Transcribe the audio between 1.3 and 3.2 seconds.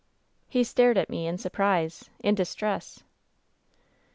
surprise, in distress.